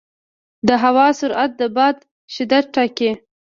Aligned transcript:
د 0.67 0.69
هوا 0.83 1.07
سرعت 1.19 1.51
د 1.59 1.61
باد 1.75 1.97
شدت 2.35 2.65
ټاکي. 2.75 3.11